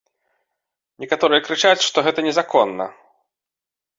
[1.03, 2.85] Некаторыя крычаць, што гэта незаконна.